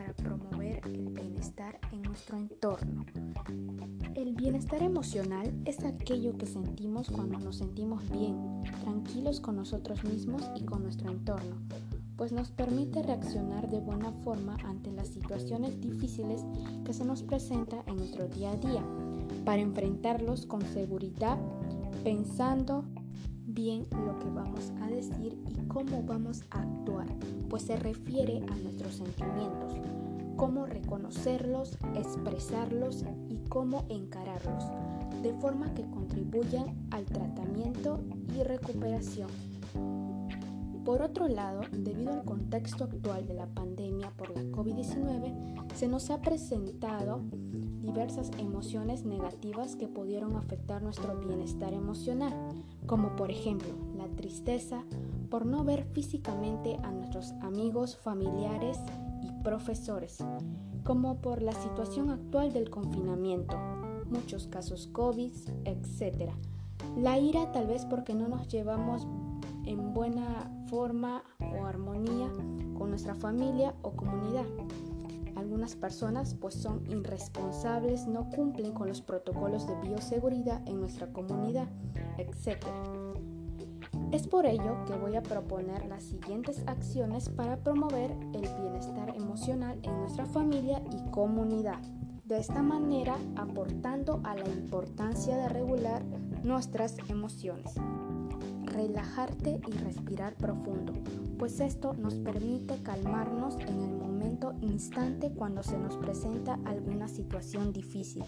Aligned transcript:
para 0.00 0.14
promover 0.14 0.80
el 0.86 1.10
bienestar 1.10 1.78
en 1.92 2.00
nuestro 2.00 2.38
entorno. 2.38 3.04
El 4.14 4.34
bienestar 4.34 4.82
emocional 4.82 5.52
es 5.66 5.84
aquello 5.84 6.38
que 6.38 6.46
sentimos 6.46 7.10
cuando 7.10 7.38
nos 7.38 7.58
sentimos 7.58 8.08
bien, 8.10 8.62
tranquilos 8.80 9.40
con 9.40 9.56
nosotros 9.56 10.02
mismos 10.04 10.42
y 10.56 10.64
con 10.64 10.84
nuestro 10.84 11.10
entorno 11.10 11.56
pues 12.16 12.32
nos 12.32 12.50
permite 12.50 13.02
reaccionar 13.02 13.70
de 13.70 13.80
buena 13.80 14.12
forma 14.24 14.56
ante 14.64 14.92
las 14.92 15.08
situaciones 15.08 15.80
difíciles 15.80 16.44
que 16.84 16.92
se 16.92 17.04
nos 17.04 17.22
presentan 17.22 17.80
en 17.86 17.96
nuestro 17.96 18.28
día 18.28 18.50
a 18.50 18.56
día, 18.56 18.84
para 19.46 19.62
enfrentarlos 19.62 20.44
con 20.44 20.60
seguridad, 20.60 21.38
pensando 22.04 22.84
bien 23.46 23.86
lo 23.90 24.18
que 24.18 24.28
vamos 24.28 24.70
a 24.82 24.88
decir 24.88 25.38
y 25.48 25.66
cómo 25.66 26.02
vamos 26.02 26.42
a 26.50 26.60
actuar, 26.60 27.06
pues 27.50 27.64
se 27.64 27.76
refiere 27.76 28.38
a 28.48 28.56
nuestros 28.56 28.94
sentimientos, 28.94 29.74
cómo 30.36 30.64
reconocerlos, 30.64 31.76
expresarlos 31.94 33.04
y 33.28 33.36
cómo 33.48 33.84
encararlos, 33.90 34.64
de 35.22 35.34
forma 35.34 35.74
que 35.74 35.82
contribuyan 35.90 36.74
al 36.92 37.04
tratamiento 37.04 38.00
y 38.34 38.44
recuperación. 38.44 39.28
Por 40.84 41.02
otro 41.02 41.28
lado, 41.28 41.60
debido 41.72 42.12
al 42.12 42.24
contexto 42.24 42.84
actual 42.84 43.26
de 43.26 43.34
la 43.34 43.46
pandemia 43.46 44.10
por 44.16 44.34
la 44.34 44.42
COVID-19, 44.44 45.74
se 45.74 45.88
nos 45.88 46.08
ha 46.10 46.22
presentado 46.22 47.20
diversas 47.90 48.30
emociones 48.38 49.04
negativas 49.04 49.74
que 49.74 49.88
pudieron 49.88 50.36
afectar 50.36 50.80
nuestro 50.80 51.18
bienestar 51.18 51.72
emocional, 51.72 52.32
como 52.86 53.16
por 53.16 53.32
ejemplo 53.32 53.70
la 53.96 54.06
tristeza 54.14 54.84
por 55.28 55.44
no 55.44 55.64
ver 55.64 55.82
físicamente 55.92 56.78
a 56.84 56.92
nuestros 56.92 57.32
amigos, 57.42 57.96
familiares 57.96 58.78
y 59.24 59.42
profesores, 59.42 60.18
como 60.84 61.20
por 61.20 61.42
la 61.42 61.52
situación 61.52 62.10
actual 62.10 62.52
del 62.52 62.70
confinamiento, 62.70 63.56
muchos 64.08 64.46
casos 64.46 64.86
COVID, 64.86 65.32
etc. 65.64 66.30
La 66.96 67.18
ira 67.18 67.50
tal 67.50 67.66
vez 67.66 67.86
porque 67.86 68.14
no 68.14 68.28
nos 68.28 68.46
llevamos 68.46 69.08
en 69.66 69.92
buena 69.94 70.48
forma 70.68 71.24
o 71.40 71.66
armonía 71.66 72.30
con 72.78 72.90
nuestra 72.90 73.16
familia 73.16 73.74
o 73.82 73.90
comunidad. 73.90 74.46
Algunas 75.40 75.74
personas 75.74 76.34
pues 76.34 76.52
son 76.52 76.84
irresponsables, 76.86 78.06
no 78.06 78.28
cumplen 78.28 78.72
con 78.72 78.88
los 78.88 79.00
protocolos 79.00 79.66
de 79.66 79.74
bioseguridad 79.80 80.60
en 80.68 80.80
nuestra 80.80 81.10
comunidad, 81.14 81.66
etc. 82.18 82.62
Es 84.12 84.28
por 84.28 84.44
ello 84.44 84.84
que 84.86 84.94
voy 84.96 85.16
a 85.16 85.22
proponer 85.22 85.86
las 85.86 86.04
siguientes 86.04 86.62
acciones 86.66 87.30
para 87.30 87.56
promover 87.56 88.10
el 88.34 88.46
bienestar 88.60 89.16
emocional 89.16 89.80
en 89.82 89.98
nuestra 89.98 90.26
familia 90.26 90.82
y 90.92 91.10
comunidad. 91.10 91.80
De 92.26 92.36
esta 92.36 92.62
manera 92.62 93.16
aportando 93.36 94.20
a 94.24 94.34
la 94.34 94.46
importancia 94.46 95.38
de 95.38 95.48
regular 95.48 96.04
nuestras 96.44 96.98
emociones 97.08 97.76
relajarte 98.70 99.60
y 99.66 99.72
respirar 99.78 100.34
profundo, 100.34 100.92
pues 101.38 101.60
esto 101.60 101.94
nos 101.94 102.14
permite 102.14 102.76
calmarnos 102.82 103.56
en 103.56 103.82
el 103.82 103.96
momento 103.96 104.54
instante 104.60 105.30
cuando 105.30 105.62
se 105.62 105.78
nos 105.78 105.96
presenta 105.96 106.58
alguna 106.64 107.08
situación 107.08 107.72
difícil. 107.72 108.24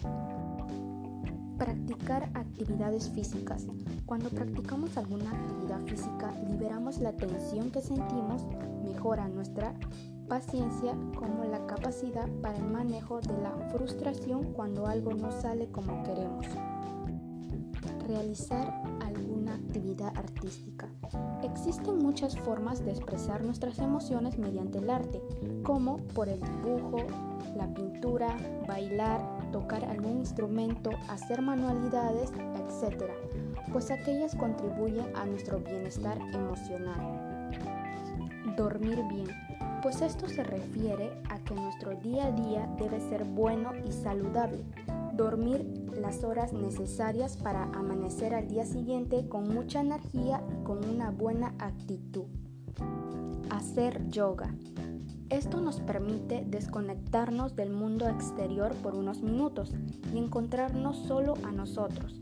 Practicar 1.57 2.29
actividades 2.33 3.09
físicas. 3.09 3.67
Cuando 4.05 4.29
practicamos 4.29 4.97
alguna 4.97 5.31
actividad 5.31 5.81
física, 5.85 6.33
liberamos 6.49 6.99
la 6.99 7.13
tensión 7.13 7.71
que 7.71 7.81
sentimos, 7.81 8.45
mejora 8.83 9.29
nuestra 9.29 9.73
paciencia 10.27 10.95
como 11.15 11.43
la 11.45 11.65
capacidad 11.67 12.27
para 12.41 12.57
el 12.57 12.65
manejo 12.65 13.21
de 13.21 13.37
la 13.41 13.51
frustración 13.71 14.53
cuando 14.53 14.87
algo 14.87 15.13
no 15.13 15.31
sale 15.31 15.67
como 15.69 16.03
queremos. 16.03 16.47
Realizar 18.07 18.81
actividad 19.53 20.17
artística. 20.17 20.87
Existen 21.43 21.99
muchas 21.99 22.37
formas 22.37 22.83
de 22.83 22.91
expresar 22.91 23.43
nuestras 23.43 23.79
emociones 23.79 24.37
mediante 24.37 24.79
el 24.79 24.89
arte, 24.89 25.21
como 25.63 25.97
por 25.97 26.29
el 26.29 26.39
dibujo, 26.39 26.97
la 27.55 27.73
pintura, 27.73 28.35
bailar, 28.67 29.21
tocar 29.51 29.85
algún 29.85 30.19
instrumento, 30.19 30.91
hacer 31.09 31.41
manualidades, 31.41 32.31
etc., 32.31 33.03
pues 33.71 33.89
aquellas 33.91 34.35
contribuyen 34.35 35.05
a 35.15 35.25
nuestro 35.25 35.59
bienestar 35.59 36.19
emocional. 36.33 37.49
Dormir 38.55 38.99
bien, 39.09 39.29
pues 39.81 40.01
esto 40.01 40.27
se 40.27 40.43
refiere 40.43 41.11
a 41.29 41.39
que 41.39 41.55
nuestro 41.55 41.95
día 41.95 42.27
a 42.27 42.31
día 42.31 42.69
debe 42.77 42.99
ser 42.99 43.23
bueno 43.25 43.71
y 43.85 43.91
saludable, 43.91 44.63
dormir 45.13 45.65
las 45.99 46.23
horas 46.23 46.53
necesarias 46.53 47.37
para 47.37 47.63
amanecer 47.65 48.33
al 48.33 48.47
día 48.47 48.65
siguiente 48.65 49.27
con 49.27 49.53
mucha 49.53 49.81
energía 49.81 50.43
y 50.51 50.63
con 50.63 50.83
una 50.85 51.11
buena 51.11 51.53
actitud. 51.59 52.25
Hacer 53.49 54.07
yoga. 54.09 54.53
Esto 55.29 55.61
nos 55.61 55.79
permite 55.79 56.45
desconectarnos 56.47 57.55
del 57.55 57.71
mundo 57.71 58.07
exterior 58.07 58.73
por 58.83 58.93
unos 58.93 59.21
minutos 59.21 59.73
y 60.13 60.17
encontrarnos 60.17 60.97
solo 61.07 61.33
a 61.43 61.51
nosotros, 61.51 62.19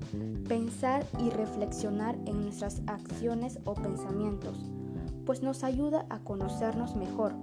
pensar 0.47 1.06
y 1.19 1.29
reflexionar 1.29 2.16
en 2.25 2.41
nuestras 2.41 2.81
acciones 2.88 3.59
o 3.66 3.73
pensamientos, 3.73 4.58
pues 5.25 5.41
nos 5.41 5.63
ayuda 5.63 6.06
a 6.09 6.19
conocernos 6.19 6.96
mejor, 6.96 7.34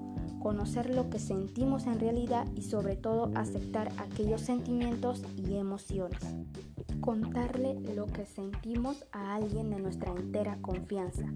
conocer 0.41 0.95
lo 0.95 1.11
que 1.11 1.19
sentimos 1.19 1.87
en 1.87 1.99
realidad 2.01 2.47
y 2.55 2.63
sobre 2.63 2.97
todo 2.97 3.31
aceptar 3.35 3.91
aquellos 3.99 4.41
sentimientos 4.41 5.23
y 5.37 5.57
emociones. 5.57 6.21
Contarle 7.01 7.79
lo 7.95 8.07
que 8.07 8.27
sentimos 8.27 9.05
a 9.13 9.35
alguien 9.35 9.71
de 9.71 9.79
nuestra 9.81 10.13
entera 10.13 10.59
confianza. 10.61 11.27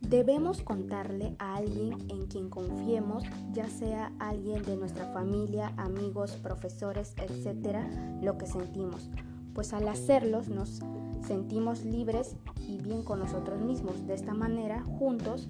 Debemos 0.00 0.62
contarle 0.62 1.34
a 1.38 1.56
alguien 1.56 1.98
en 2.08 2.26
quien 2.26 2.48
confiemos, 2.48 3.24
ya 3.52 3.68
sea 3.68 4.12
alguien 4.18 4.62
de 4.62 4.76
nuestra 4.76 5.12
familia, 5.12 5.72
amigos, 5.76 6.32
profesores, 6.32 7.14
etcétera, 7.16 7.88
lo 8.22 8.38
que 8.38 8.46
sentimos, 8.46 9.10
pues 9.52 9.72
al 9.72 9.88
hacerlos 9.88 10.48
nos 10.48 10.80
sentimos 11.26 11.84
libres 11.84 12.36
y 12.68 12.78
bien 12.78 13.02
con 13.02 13.18
nosotros 13.18 13.60
mismos. 13.60 14.06
De 14.06 14.14
esta 14.14 14.34
manera, 14.34 14.84
juntos, 14.84 15.48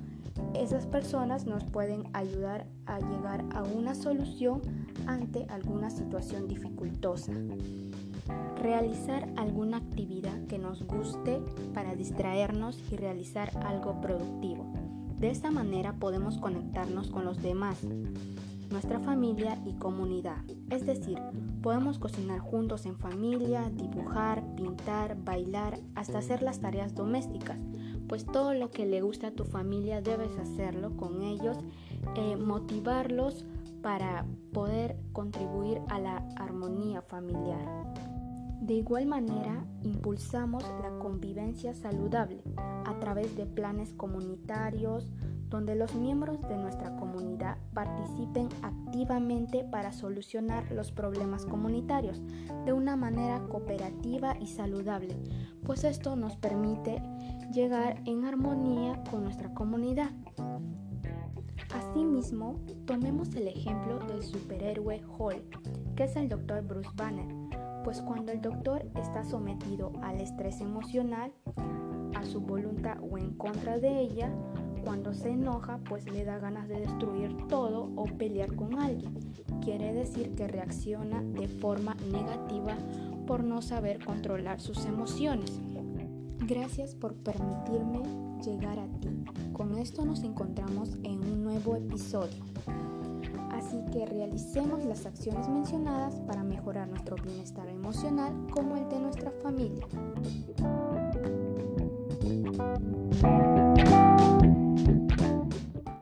esas 0.55 0.87
personas 0.87 1.47
nos 1.47 1.65
pueden 1.65 2.05
ayudar 2.13 2.67
a 2.87 2.99
llegar 2.99 3.45
a 3.55 3.63
una 3.63 3.95
solución 3.95 4.63
ante 5.07 5.47
alguna 5.49 5.91
situación 5.91 6.49
dificultosa. 6.49 7.33
Realizar 8.61 9.29
alguna 9.37 9.79
actividad 9.79 10.47
que 10.47 10.59
nos 10.59 10.83
guste 10.85 11.41
para 11.75 11.95
distraernos 11.95 12.79
y 12.91 12.97
realizar 12.97 13.51
algo 13.65 14.01
productivo. 14.01 14.67
De 15.19 15.31
esta 15.31 15.51
manera 15.51 15.95
podemos 15.95 16.39
conectarnos 16.39 17.11
con 17.11 17.25
los 17.25 17.41
demás, 17.41 17.79
nuestra 18.71 18.99
familia 18.99 19.59
y 19.65 19.75
comunidad. 19.75 20.39
Es 20.71 20.85
decir, 20.85 21.19
podemos 21.63 21.99
cocinar 21.99 22.41
juntos 22.41 22.85
en 22.85 22.97
familia, 22.99 23.71
dibujar, 23.71 24.45
pintar, 24.57 25.17
bailar, 25.25 25.79
hasta 25.95 26.19
hacer 26.19 26.43
las 26.43 26.61
tareas 26.61 26.95
domésticas 26.95 27.59
pues 28.09 28.27
todo 28.27 28.55
lo 28.55 28.71
que 28.71 28.87
le 28.87 29.03
gusta 29.03 29.29
a 29.29 29.33
tu 29.33 29.45
familia 29.45 30.01
debes 30.01 30.37
hacerlo 30.39 30.97
con 30.97 31.23
ellos, 31.23 31.59
eh, 32.17 32.37
motivarlos 32.37 33.45
para 33.83 34.27
poder 34.53 34.97
contribuir 35.13 35.81
a 35.89 35.99
la 35.99 36.17
armonía 36.37 37.03
familiar. 37.03 37.95
De 38.61 38.75
igual 38.75 39.07
manera, 39.07 39.65
impulsamos 39.83 40.65
la 40.83 40.99
convivencia 40.99 41.73
saludable 41.75 42.43
a 42.57 42.99
través 42.99 43.37
de 43.37 43.47
planes 43.47 43.93
comunitarios 43.93 45.13
donde 45.49 45.75
los 45.75 45.95
miembros 45.95 46.41
de 46.43 46.57
nuestra 46.57 46.97
comunidad 46.97 47.59
participen 47.73 48.49
activamente 48.63 49.65
para 49.65 49.93
solucionar 49.93 50.71
los 50.73 50.93
problemas 50.93 51.47
comunitarios 51.47 52.21
de 52.65 52.73
una 52.73 52.97
manera 52.97 53.41
cooperativa 53.49 54.37
y 54.41 54.47
saludable, 54.47 55.17
pues 55.65 55.85
esto 55.85 56.17
nos 56.17 56.37
permite 56.37 57.03
llegar 57.53 58.03
en 58.05 58.25
armonía 58.25 59.03
con 59.11 59.25
nuestra 59.25 59.53
comunidad. 59.55 60.11
Asimismo, 61.75 62.61
tomemos 62.87 63.35
el 63.35 63.49
ejemplo 63.49 63.99
del 64.01 64.23
superhéroe 64.23 65.03
Hulk, 65.19 65.95
que 65.95 66.05
es 66.05 66.17
el 66.17 66.29
Dr. 66.29 66.63
Bruce 66.63 66.91
Banner, 66.95 67.27
pues 67.85 68.03
cuando 68.03 68.33
el 68.33 68.41
doctor 68.41 68.85
está 68.97 69.25
sometido 69.25 69.93
al 70.03 70.21
estrés 70.21 70.61
emocional, 70.61 71.33
a 72.15 72.25
su 72.25 72.41
voluntad 72.41 72.99
o 73.01 73.19
en 73.19 73.35
contra 73.35 73.79
de 73.79 74.01
ella, 74.01 74.33
cuando 74.87 75.13
se 75.15 75.31
enoja, 75.31 75.81
pues 75.89 76.09
le 76.13 76.25
da 76.25 76.39
ganas 76.39 76.69
de 76.69 76.79
destruir 76.79 77.37
todo 77.49 77.91
o 77.97 78.05
pelear 78.05 78.55
con 78.55 78.79
alguien. 78.79 79.17
Quiere 79.61 79.93
decir 79.93 80.37
que 80.37 80.47
reacciona 80.47 81.21
de 81.23 81.49
forma 81.49 81.97
negativa 82.13 82.77
por 83.27 83.43
no 83.43 83.63
saber 83.63 84.05
controlar 84.05 84.61
sus 84.61 84.85
emociones. 84.85 85.51
Gracias 86.47 86.95
por 86.95 87.15
permitirme 87.15 88.01
llegar 88.45 88.79
a 88.79 88.87
ti. 89.01 89.09
Con 89.53 89.77
esto 89.77 90.05
nos 90.05 90.23
encontramos 90.23 90.95
en 91.03 91.19
un 91.25 91.43
nuevo 91.43 91.75
episodio. 91.75 92.45
Así 93.51 93.85
que 93.93 94.07
realicemos 94.07 94.85
las 94.85 95.05
acciones 95.05 95.49
mencionadas 95.49 96.21
para 96.29 96.45
mejorar 96.45 96.87
nuestro 96.87 97.17
bienestar 97.17 97.69
emocional 97.69 98.33
como 98.53 98.77
el 98.77 98.89
de 98.89 99.01
nuestra 99.01 99.33
familia. 99.43 99.85